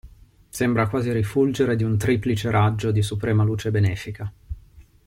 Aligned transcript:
Sembra 0.49 0.87
quasi 0.87 1.11
rifulgere 1.11 1.75
di 1.75 1.83
un 1.83 1.95
triplice 1.95 2.49
raggio 2.49 2.89
di 2.89 3.03
suprema 3.03 3.43
luce 3.43 3.69
benefica. 3.69 4.33